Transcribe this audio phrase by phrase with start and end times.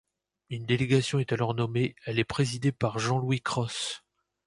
[0.49, 3.99] Une délégation est alors nommée, elle est présidée par Jean-Louis Cros.